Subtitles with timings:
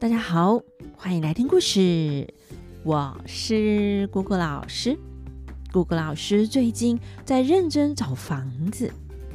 [0.00, 0.58] 大家好，
[0.96, 2.26] 欢迎来听故事。
[2.84, 4.98] 我是姑姑老师。
[5.70, 8.90] 姑姑老师最近在认真找房子，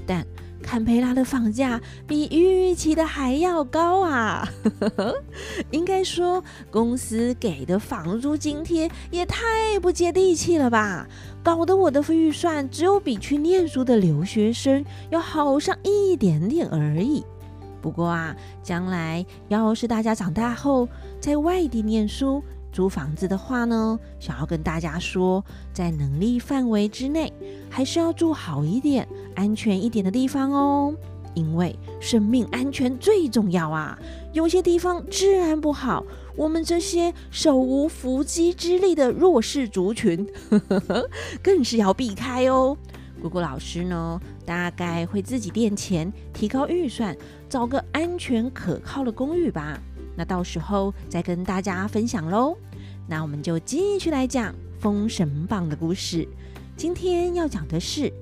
[0.08, 0.26] 但
[0.64, 4.50] 堪培拉的房价比预期的还要高啊！
[5.70, 11.08] 应该说，公司给的房租津贴也太不接地气了吧，
[11.44, 17.24] 搞得我的预算只有比去念书的留学生要好上一点点而已。
[17.86, 20.90] 不过啊，将来要是大家长大后
[21.22, 27.32] 在外地念书、租房子的话呢，想要跟大家说，在能力范围之内，
[27.70, 30.96] 还是要住好一点、安全一点的地方哦。
[31.36, 34.00] 因为生命安全最重要啊！
[34.34, 36.04] 有些地方治安不好，
[36.36, 41.10] 我们这些手无缚鸡之力的弱势族群，呵呵呵，
[41.44, 42.76] 更是要避开哦。
[43.26, 47.18] 如果老师呢，大概会自己垫钱，提高预算，
[47.50, 49.82] 找个安全可靠的公寓吧。
[50.16, 52.56] 那到时候再跟大家分享喽。
[53.10, 56.28] 那我们就继续来讲《封神榜》的故事。
[56.78, 58.14] 今天要讲的是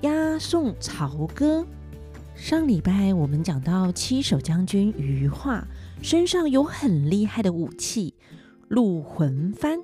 [0.00, 1.64] 押送朝歌。
[2.34, 5.64] 上礼拜我们讲到七手将军余化
[6.02, 8.12] 身上有很厉害的武器——
[8.66, 9.78] 鹿魂幡，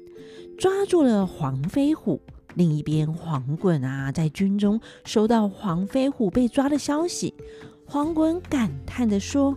[0.59, 2.21] 抓住了黄飞虎。
[2.55, 7.35] 另一边，黄滚啊，在军中收到黄飞虎被抓的消息，
[7.85, 9.57] 黄滚感叹地说：“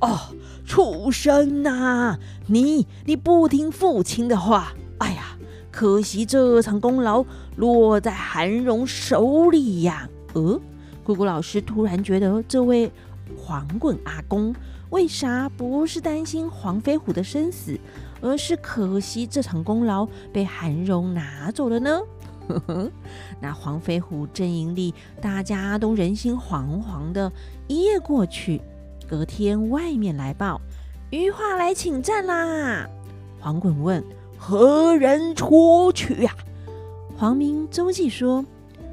[0.00, 0.18] 哦，
[0.64, 5.36] 畜生呐，你你不听父亲的话，哎呀，
[5.70, 7.24] 可惜这场功劳
[7.56, 10.60] 落在韩荣手里呀。”呃，
[11.02, 12.92] 姑姑老师突然觉得，这位
[13.36, 14.54] 黄滚阿公
[14.90, 17.78] 为啥不是担心黄飞虎的生死，
[18.20, 22.00] 而是可惜这场功劳被韩荣拿走了呢？
[22.48, 22.90] 呵呵，
[23.40, 27.30] 那黄飞虎阵营里，大家都人心惶惶的。
[27.66, 28.60] 一夜过去，
[29.08, 30.60] 隔天外面来报，
[31.10, 32.88] 余化来请战啦。
[33.40, 34.02] 黄滚问
[34.38, 36.32] ：“何人出去呀？”
[37.16, 38.44] 黄明周济说：“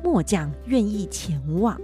[0.04, 1.80] 末将愿意前往。”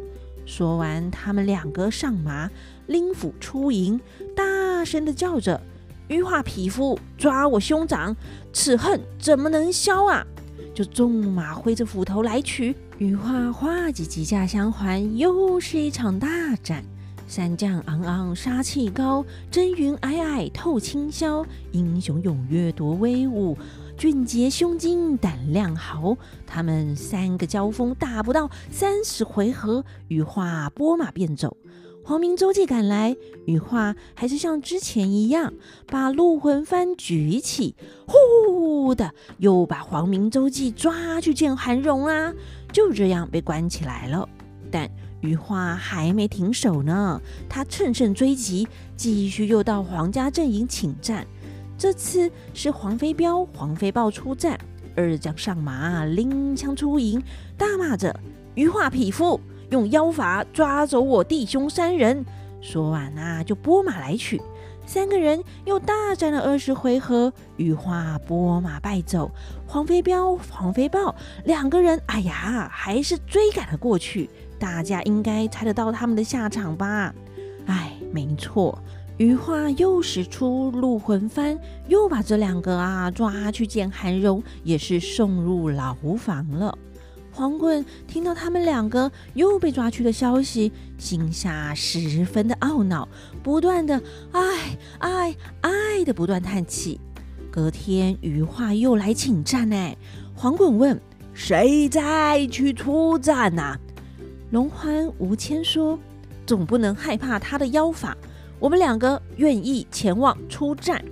[0.46, 2.50] 说完，他们两个上马，
[2.88, 4.00] 拎斧出营，
[4.36, 5.62] 大声的叫着
[6.10, 8.16] ：“余化匹夫，抓我兄长，
[8.52, 10.26] 此恨怎么能消啊？”
[10.80, 16.82] 就纵马挥着斧头来取羽化，化戟急驾相还，又是一场大战。
[17.28, 21.46] 三将昂昂杀气高，真云霭霭透青霄。
[21.74, 23.58] 英雄踊跃多威武，
[23.98, 26.16] 俊杰胸襟胆量豪。
[26.48, 31.58] 他们三个交锋打不到三十回合，羽化拨马便走。
[32.04, 33.16] 黄明周济赶来，
[33.46, 35.54] 羽化还是像之前一样，
[35.86, 37.76] 把陆魂幡举起，
[38.08, 42.34] 呼的又把黄明周济抓去见韩荣啊，
[42.74, 44.28] 就这样被关起来了。
[44.72, 44.90] 但
[45.22, 51.28] 羽化还没停手呢，他乘胜追击，继续又到黄家阵营请战。
[51.78, 54.60] 这次是黄飞镖、黄飞豹出战，
[54.96, 57.22] 二将上马拎枪出营，
[57.56, 58.20] 大骂着
[58.56, 62.26] ：“羽化匹夫！”用妖法抓走我弟兄三人。
[62.62, 64.42] 说完啊，就拨马来取。
[64.86, 69.30] 三个人又大战了二十回合，余化拨马败走。
[69.68, 71.16] 黄飞镖、黄飞豹
[71.46, 74.28] 两个人，哎呀，还是追赶了过去。
[74.58, 77.14] 大家应该猜得到他们的下场吧？
[77.68, 78.78] 哎，没错，
[79.18, 86.76] 余化又使出禄魂幡，又把这两个啊抓去见韩荣，也是送入牢房了。
[87.32, 93.08] 黄滚听到他们两个又被抓去的消息，心下十分的懊恼，
[93.42, 94.02] 不断的
[94.32, 97.00] 唉唉唉的不断叹气。
[97.52, 99.96] 隔天余化又来请战呢，
[100.36, 101.00] 黄滚问
[101.34, 103.78] ：“谁再去出战呐？”
[104.52, 105.98] 龙欢吴谦说
[106.46, 108.18] ：“总不能害怕他的妖法，
[108.60, 111.04] 我们两个愿意前往出战。”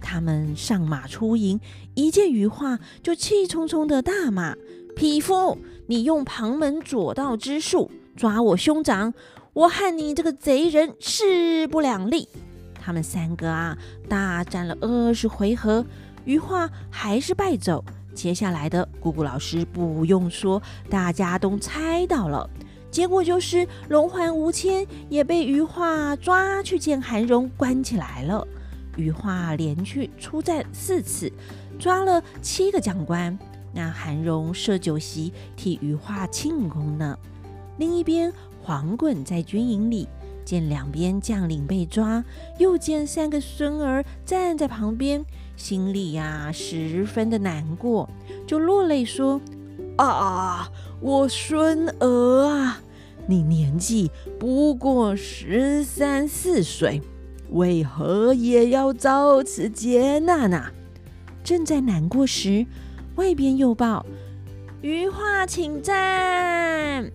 [0.00, 1.60] 他们上马出营，
[1.94, 4.54] 一见余化就气冲冲的大骂。
[4.98, 9.14] 匹夫，你用旁门左道之术抓我兄长，
[9.52, 12.28] 我和你这个贼人势不两立。
[12.74, 13.78] 他们三个啊，
[14.08, 15.86] 大战了二十回合，
[16.24, 17.84] 余化还是败走。
[18.12, 20.60] 接下来的姑姑老师不用说，
[20.90, 22.50] 大家都猜到了，
[22.90, 28.44] 结果就是龙环吴谦也被余化抓去见韩荣，关起来了。
[28.96, 31.32] 余化连续出战四次，
[31.78, 33.38] 抓了七个将官。
[33.78, 37.16] 那韩荣设酒席替余化庆功呢。
[37.76, 40.08] 另一边，黄滚在军营里
[40.44, 42.24] 见两边将领被抓，
[42.58, 45.24] 又见三个孙儿站在旁边，
[45.56, 48.10] 心里呀、十分的难过，
[48.48, 49.40] 就落泪说
[49.96, 50.68] ：“啊，
[51.00, 52.80] 我孙儿啊，
[53.28, 54.10] 你年纪
[54.40, 57.00] 不过十三四岁，
[57.50, 60.64] 为何也要遭此劫难呢？
[61.44, 62.66] 正在难过时，
[63.18, 64.06] 外边又报
[64.80, 67.10] ：“余化请战！”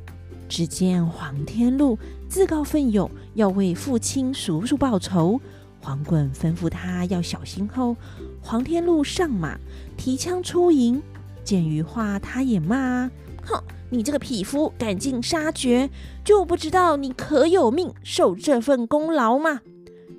[0.50, 1.98] 只见黄天禄
[2.28, 5.40] 自告奋勇要为父亲叔叔报仇。
[5.82, 7.96] 黄滚吩咐他要小心后，
[8.42, 9.58] 黄天禄上马，
[9.96, 11.02] 提枪出营。
[11.42, 13.10] 见余化，他也骂
[13.48, 15.90] ：“哼，你这个匹夫，赶尽杀绝，
[16.26, 19.62] 就不知道你可有命受这份功劳吗？”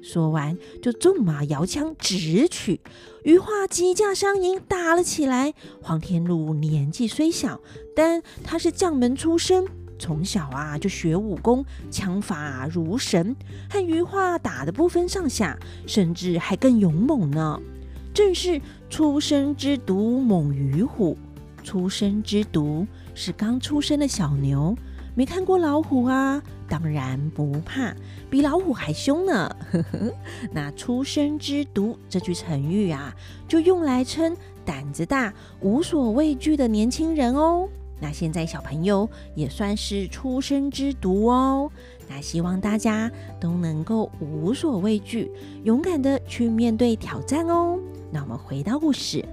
[0.04, 2.78] 说完，就纵马摇枪直取。
[3.22, 5.54] 羽化急驾上营，打了起来。
[5.80, 7.58] 黄天禄年纪虽小，
[7.96, 9.64] 但他是将门出身。
[9.98, 13.34] 从小啊就学武功，枪法如神，
[13.70, 17.58] 和羽化打得不分上下，甚至还更勇猛呢。
[18.12, 18.60] 正是
[18.90, 21.16] 初生之犊猛于虎，
[21.62, 24.76] 初生之犊是刚出生的小牛，
[25.14, 26.42] 没看过老虎啊，
[26.74, 27.94] 当然不怕，
[28.28, 29.48] 比老虎还凶呢。
[30.50, 33.14] 那初生之犊这句成语啊，
[33.46, 37.68] 就用来称胆子大、无所畏惧的年轻人哦。
[38.00, 41.70] 那现在小朋友也算是初生之犊哦。
[42.08, 43.08] 那希望大家
[43.40, 45.30] 都能够无所畏惧，
[45.62, 47.78] 勇敢的去面对挑战哦。
[48.10, 49.24] 那我们回到故事。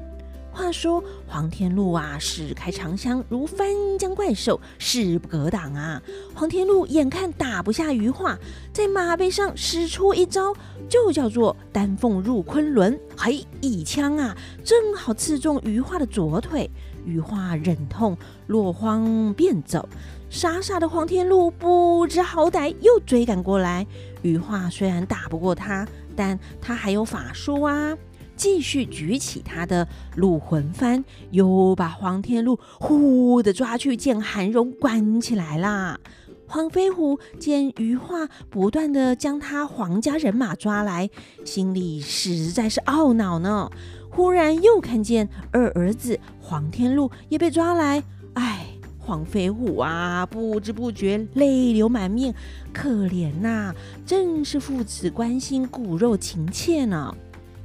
[0.51, 3.68] 话说黄天禄啊，使开长枪如翻
[3.98, 6.01] 江怪兽，势不可挡啊！
[6.36, 8.38] 黄天禄眼看打不下余化，
[8.74, 10.53] 在马背上使出一招，
[10.89, 13.00] 就叫做丹凤入昆仑。
[13.15, 16.69] 嘿，一枪啊，正好刺中余化的左腿。
[17.04, 18.15] 余化忍痛
[18.45, 19.89] 落荒便走，
[20.30, 23.88] 傻傻的黄天禄不知好歹，又追赶过来。
[24.21, 27.97] 余化虽然打不过他，但他还有法术啊！
[28.42, 36.00] 继续举起他的鹿魂幡，又把黄天禄呼的抓去见韩荣，关起来啦。
[36.48, 41.08] 黄飞虎见余化不断的将他黄家人马抓来，
[41.46, 43.70] 心里实在是懊恼呢。
[44.10, 48.04] 忽然又看见二儿子黄天禄也被抓来，
[48.34, 48.66] 哎，
[48.98, 52.34] 黄飞虎啊，不知不觉泪流满面，
[52.74, 53.72] 可怜呐、
[54.04, 57.16] 正是父子关心骨肉情切呢。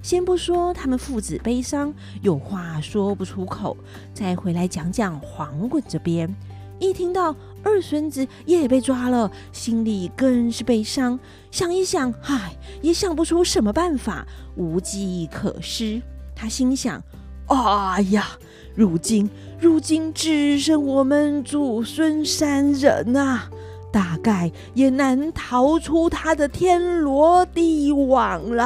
[0.06, 1.92] 先不说他们父子悲伤，
[2.22, 3.76] 有话说不出口，
[4.14, 6.32] 再回来讲讲黄滚这边，
[6.78, 11.18] 一听到二孙子也被抓了，心里更是悲伤，
[11.50, 14.24] 想一想，唉，也想不出什么办法，
[14.54, 16.00] 无计可施。
[16.36, 17.02] 他心想
[17.50, 18.28] ：“哎呀，
[18.76, 23.50] 如今如今只剩我们祖孙三人呐、啊，
[23.90, 28.64] 大概也难逃出他的天罗地网了。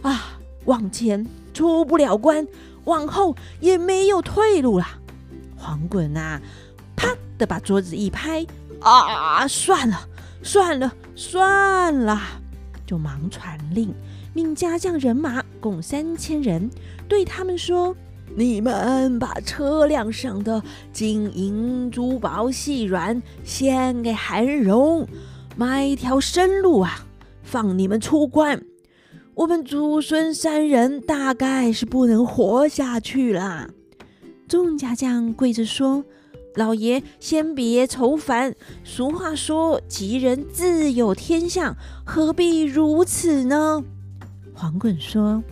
[0.00, 0.35] 啊，
[0.66, 2.46] 往前出不了关，
[2.84, 4.86] 往后也没有退路了。”
[5.56, 6.40] 黄滚啊，
[6.94, 7.08] 啪
[7.38, 8.46] 的把桌子一拍
[8.80, 10.06] ：“啊，算了，
[10.42, 12.20] 算了，算了！”
[12.86, 13.92] 就忙传令。
[14.32, 16.70] 命家将人马共三千人，
[17.08, 17.96] 对他们说
[18.36, 25.08] ：“你们把车辆上的金银珠宝细软献给韩荣，
[25.56, 27.06] 买一条生路啊，
[27.42, 28.62] 放你们出关。
[29.36, 33.68] 我们祖孙三人大概是不能活下去了。”
[34.48, 36.02] 众家将跪着说
[36.56, 38.54] ：“老爷，先别愁烦。
[38.82, 43.84] 俗话说，吉人自有天相，何必如此呢？”
[44.54, 45.42] 黄滚说：“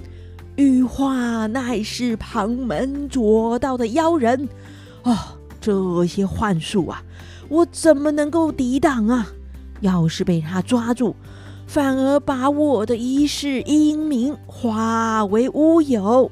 [0.57, 4.49] 羽化乃是旁门左道的妖人，
[5.03, 5.15] 哦，
[5.61, 7.03] 这些幻术啊，
[7.51, 9.29] 我怎么能够抵挡啊？
[9.81, 11.15] 要是被他抓住，
[11.67, 16.31] 反而把我的一世英名化为乌有。”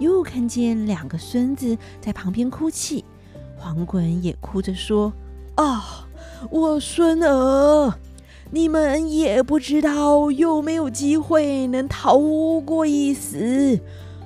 [0.00, 3.04] 又看见两个孙子在旁边哭泣，
[3.56, 5.12] 黄滚也哭着说
[5.56, 6.08] ：“啊、
[6.50, 7.94] 我孙儿。”
[8.52, 12.18] 你们也不知道有没有机会能逃
[12.62, 13.78] 过一死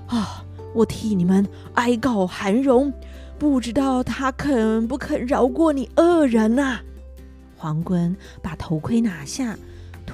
[0.07, 0.43] 啊！
[0.73, 2.91] 我替你们哀告韩荣，
[3.38, 6.79] 不知道他肯不肯饶过你二人呐？
[7.55, 9.59] 黄滚把头盔拿下，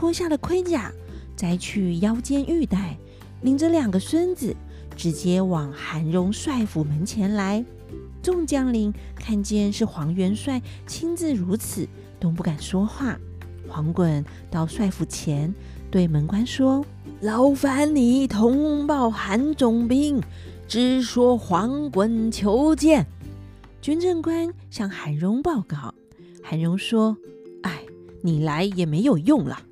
[0.01, 0.91] 脱下了盔甲，
[1.37, 2.97] 摘去腰间玉带，
[3.43, 4.57] 领着两个孙子，
[4.97, 7.63] 直接往韩荣帅府门前来。
[8.23, 11.87] 众将领看见是黄元帅亲自如此，
[12.19, 13.19] 都不敢说话。
[13.69, 15.55] 黄滚到帅府前，
[15.91, 16.83] 对门官说
[17.21, 20.19] ：“劳烦你通报韩总兵，
[20.67, 23.05] 直说黄滚求见。”
[23.83, 25.95] 军政官向韩荣报告，
[26.43, 27.15] 韩荣说
[27.65, 27.83] ：“哎，
[28.23, 29.65] 你来也没有用了。”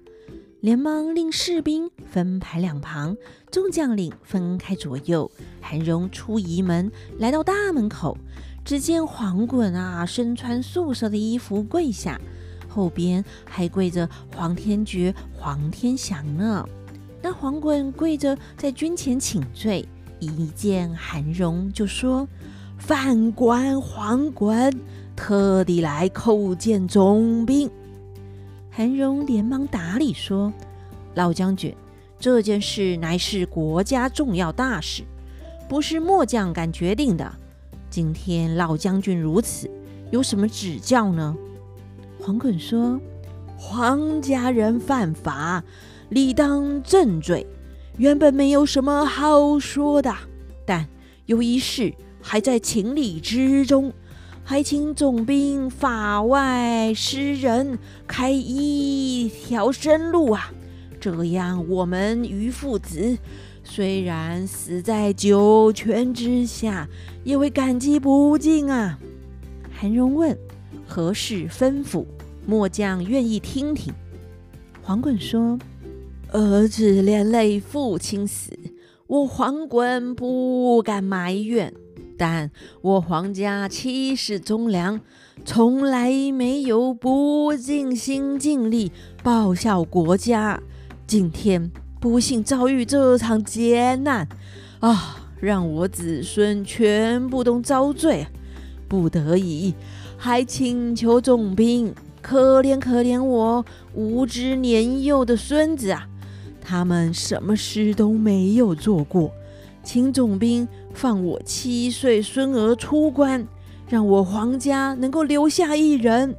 [0.61, 3.17] 连忙令士兵分排两旁，
[3.49, 5.31] 众将领分开左右。
[5.61, 8.19] 韩荣出仪门，来到大门口，
[8.65, 12.21] 只见黄滚啊，身穿素色的衣服跪下。
[12.69, 16.65] 后边还跪着黄天觉、黄天祥呢。
[17.23, 19.89] 那黄衮跪着在军前请罪，
[20.19, 22.27] 一见韩荣就说
[22.79, 24.73] ：“犯官黄衮
[25.15, 27.71] 特地来叩见总兵。”
[28.79, 30.53] 韩荣连忙打理说
[31.17, 31.75] ：“老将军，
[32.17, 35.03] 这件事乃是国家重要大事，
[35.69, 37.29] 不是末将敢决定的。
[37.91, 39.69] 今天老将军如此，
[40.13, 41.37] 有什么指教呢？”
[42.23, 43.01] 黄衮说
[43.59, 45.65] ：“黄家人犯法，
[46.11, 47.45] 理当正罪。
[47.97, 50.15] 原本没有什么好说的，
[50.65, 50.87] 但
[51.27, 51.93] 有一事
[52.23, 53.93] 还在情理之中。”
[54.51, 60.51] 还请总兵法外施仁，开一条生路啊！
[60.99, 63.19] 这样我们于父子
[63.63, 66.89] 虽然死在九泉之下，
[67.25, 68.99] 也会感激不尽啊！
[69.71, 70.35] 韩荣问
[70.89, 72.07] ：“何事吩咐？
[72.47, 73.93] 末将愿意听听。”
[74.83, 75.59] 黄衮说
[76.33, 78.59] ：“儿子连累父亲死，
[79.09, 81.71] 我黄衮不敢埋怨。”
[82.19, 82.51] 但
[82.83, 85.01] 我皇家七世忠良，
[85.45, 88.91] 从来没有不尽心尽力
[89.23, 90.61] 报效国家。
[91.07, 91.71] 今天
[92.01, 94.29] 不幸遭遇这场劫难，
[94.81, 98.27] 啊，让我子孙全部都遭罪，
[98.89, 99.73] 不得已
[100.17, 106.09] 还请求总兵可怜可怜我无知年幼的孙子啊！
[106.61, 109.33] 他们什么事都没有做过，
[109.89, 110.69] 请总兵。
[110.93, 113.47] 放我七岁孙儿出关，
[113.89, 116.37] 让我皇家能够留下一人。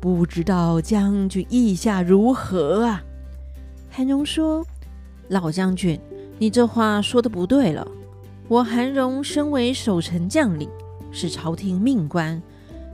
[0.00, 3.04] 不知道将军意下如何啊？
[3.90, 4.64] 韩荣说
[5.28, 6.00] ：“老将军，
[6.38, 7.86] 你这话说的不对了。
[8.48, 10.66] 我韩荣身为守城将领，
[11.12, 12.40] 是朝廷命官，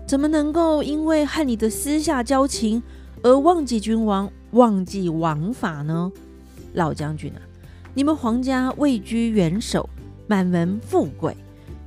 [0.05, 2.83] 怎么能够因为和你的私下交情
[3.23, 6.11] 而忘记君王、忘记王法呢？
[6.73, 7.39] 老将军啊，
[7.95, 9.89] 你们黄家位居元首。”
[10.29, 11.37] 满门富贵，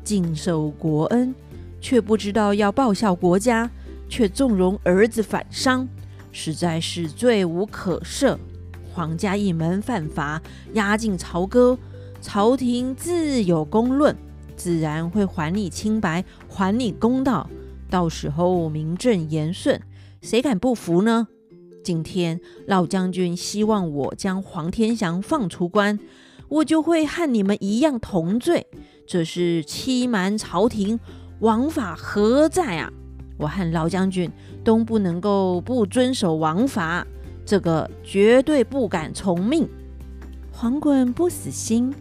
[0.04, 1.34] 尽受国恩，
[1.82, 3.68] 却不知道要报效国家，
[4.08, 5.88] 却纵容儿子反商，
[6.32, 8.38] 实在是罪无可赦。
[8.94, 10.40] 黄家一门犯法，
[10.74, 11.80] 押进朝歌，
[12.22, 14.16] 朝廷自有公论，
[14.56, 17.50] 自然会还你清白，还你公道。
[17.90, 19.82] 到时候名正言顺，
[20.22, 21.30] 谁敢不服呢？
[21.86, 26.00] 今天老将军希望我将黄天祥放出关。
[26.50, 28.66] 我就会和你们一样同罪，
[29.06, 31.00] 这是欺瞒朝廷，
[31.42, 32.92] 王法何在啊？
[33.38, 34.32] 我和老将军
[34.64, 37.06] 都不能够不遵守王法，
[37.46, 39.70] 这个绝对不敢从命。
[40.52, 41.94] 黄衮不死心，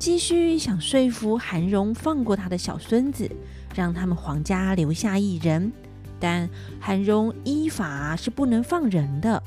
[0.00, 3.30] 继续想说服韩荣放过他的小孙子，
[3.72, 5.72] 让他们黄家留下一人。
[6.20, 6.48] 但
[6.80, 9.42] 韩荣依法是不能放人的，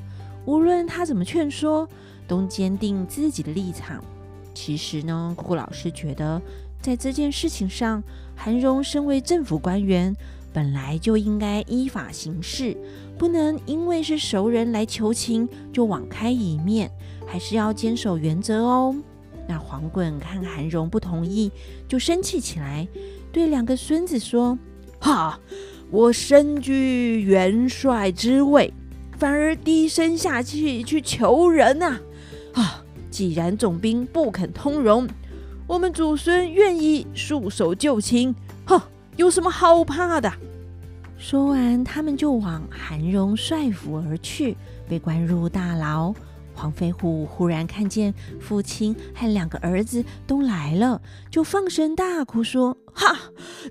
[0.45, 1.87] 无论他怎么劝说，
[2.27, 4.03] 都坚定自己的立场。
[4.53, 6.41] 其实呢，顾老师觉得，
[6.81, 8.03] 在这件事情上，
[8.35, 10.15] 韩荣身为政府官员，
[10.53, 12.75] 本来就应该依法行事，
[13.17, 16.91] 不能因为是熟人来求情就网开一面，
[17.25, 18.95] 还是要坚守原则哦。
[19.47, 21.51] 那黄滚看韩荣不同意，
[21.87, 22.87] 就生气起来，
[23.31, 24.57] 对两个孙子说
[24.99, 25.39] ：“哈，
[25.91, 28.73] 我身居元帅之位，
[29.19, 31.99] 反而低声下气去求人啊！
[32.53, 35.05] 啊！”既然总兵不肯通融，
[35.67, 38.33] 我们祖孙愿意束手就擒。
[38.65, 38.81] 哼，
[39.17, 40.31] 有什么好怕的？
[41.17, 44.55] 说完，他们就往韩荣帅府而去，
[44.87, 46.13] 被关入大牢。
[46.61, 51.01] 黄飞虎忽然看见父亲和两个儿子都来了，
[51.31, 53.17] 就放声大哭，说：“哈，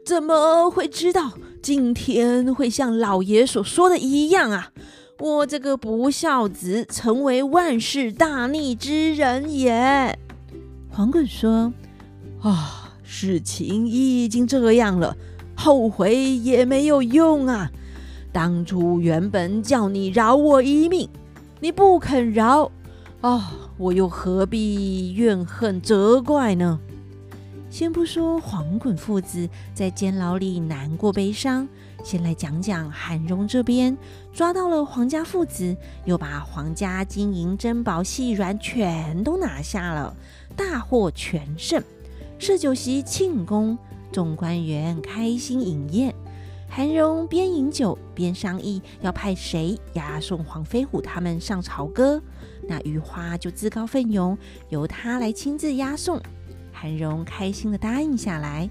[0.04, 4.73] 怎么会知道今天会像老爷所说的一样啊？”
[5.20, 10.18] 我这个不孝子，成为万世大逆之人也。
[10.88, 11.73] 黄衮说
[12.42, 15.16] ：“啊，事情已经这样了，
[15.54, 17.70] 后悔也没有用啊。
[18.32, 21.09] 当初原本叫你饶我一命，
[21.61, 22.73] 你不肯饶，
[23.21, 26.81] 啊，我又何必怨恨责怪呢？”
[27.71, 31.69] 先不说黄滚父子在监牢里难过悲伤。
[32.03, 33.97] 先来讲讲韩荣这边，
[34.33, 40.17] 抓到了黄家父子，又把黄家金银珍宝细软全都拿下了，
[40.57, 41.81] 大获全胜，
[42.39, 43.77] 设酒席庆功，
[44.11, 46.15] 众官员开心饮宴。
[46.73, 52.23] 韩荣边饮酒边商议要派谁押送黄飞虎他们上朝歌，
[52.69, 56.21] 那余花就自告奋勇，由他来亲自押送。
[56.73, 58.71] 韩荣开心的答应下来。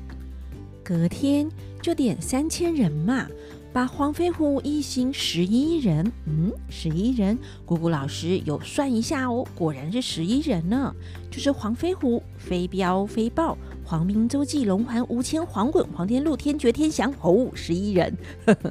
[0.82, 1.48] 隔天
[1.82, 3.28] 就点三千人嘛
[3.72, 10.94] 把黄飞虎一行十一人，嗯，十一人，姑姑老师有算一下哦，果然是十一人呢，
[11.30, 13.58] 就是黄飞虎、飞镖、飞豹。
[13.86, 18.16] 黄明、周记、龙环、吴谦、黄滚、黄天禄、天绝、天祥，哦，十一人。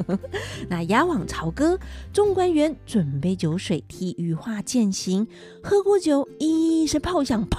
[0.70, 1.76] 那押往朝歌，
[2.12, 5.26] 众官员准备酒水，替羽化饯行。
[5.60, 7.58] 喝过酒，一声炮响，砰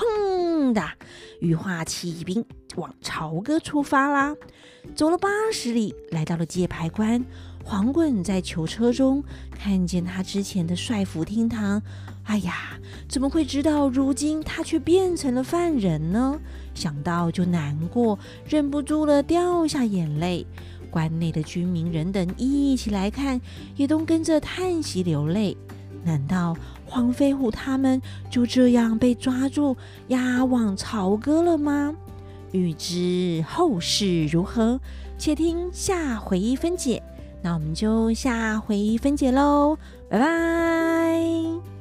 [0.73, 0.83] 的，
[1.39, 2.43] 羽化起兵
[2.75, 4.35] 往朝歌出发啦。
[4.95, 7.23] 走了八十里，来到了界牌关。
[7.63, 11.81] 黄滚在囚车中看见他之前的帅府厅堂，
[12.23, 16.39] 哎呀，怎么会知道如今他却变成了犯人呢？
[16.73, 20.47] 想到就难过，忍不住了掉下眼泪。
[20.89, 23.39] 关内的军民人等一起来看，
[23.75, 25.55] 也都跟着叹息流泪。
[26.03, 29.75] 难道黄飞虎他们就这样被抓住
[30.07, 31.95] 押往朝歌了吗？
[32.51, 34.79] 欲知后事如何，
[35.17, 37.03] 且听下回分解。
[37.41, 39.77] 那我们就下回分解喽，
[40.09, 41.78] 拜拜。